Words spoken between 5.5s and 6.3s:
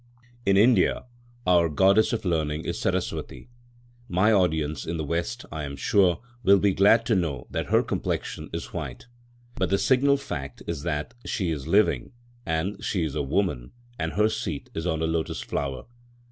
I am sure,